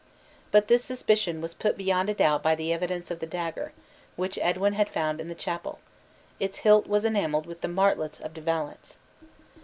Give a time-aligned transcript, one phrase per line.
[0.49, 3.71] But this suspicion was put beyond a doubt by the evidence of the dagger,
[4.15, 5.77] which Edwin had found in the chapel;
[6.39, 8.97] its hilt was enameled with the martlets of De Valence.